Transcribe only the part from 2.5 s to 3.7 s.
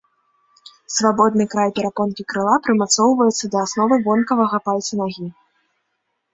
прымацоўваецца да